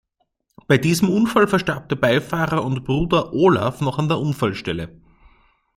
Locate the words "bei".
0.67-0.79